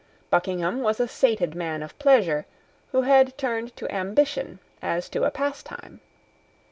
[0.31, 2.47] Buckingham was a sated man of pleasure,
[2.91, 6.01] who had turned to ambition as to a pastime.